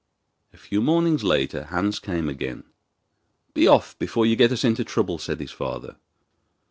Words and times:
A 0.51 0.57
few 0.57 0.81
mornings 0.81 1.23
later 1.23 1.65
Hans 1.65 1.99
came 1.99 2.27
again. 2.27 2.63
'Be 3.53 3.67
off 3.67 3.95
before 3.99 4.25
you 4.25 4.35
get 4.35 4.51
us 4.51 4.63
into 4.63 4.83
trouble,' 4.83 5.19
said 5.19 5.39
his 5.39 5.51
father. 5.51 5.97